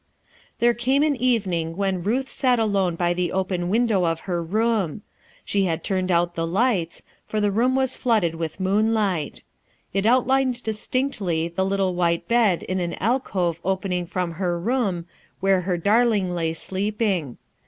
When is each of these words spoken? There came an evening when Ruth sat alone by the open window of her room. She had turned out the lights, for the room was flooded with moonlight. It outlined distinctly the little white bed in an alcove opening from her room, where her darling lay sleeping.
There 0.57 0.73
came 0.73 1.03
an 1.03 1.15
evening 1.15 1.77
when 1.77 2.01
Ruth 2.03 2.27
sat 2.27 2.57
alone 2.57 2.95
by 2.95 3.13
the 3.13 3.31
open 3.31 3.69
window 3.69 4.03
of 4.03 4.21
her 4.21 4.43
room. 4.43 5.03
She 5.45 5.65
had 5.65 5.83
turned 5.83 6.11
out 6.11 6.33
the 6.33 6.47
lights, 6.47 7.03
for 7.27 7.39
the 7.39 7.51
room 7.51 7.75
was 7.75 7.95
flooded 7.95 8.33
with 8.33 8.59
moonlight. 8.59 9.43
It 9.93 10.07
outlined 10.07 10.63
distinctly 10.63 11.49
the 11.49 11.63
little 11.63 11.93
white 11.93 12.27
bed 12.27 12.63
in 12.63 12.79
an 12.79 12.95
alcove 12.95 13.61
opening 13.63 14.07
from 14.07 14.31
her 14.31 14.59
room, 14.59 15.05
where 15.39 15.61
her 15.61 15.77
darling 15.77 16.31
lay 16.31 16.55
sleeping. 16.55 17.37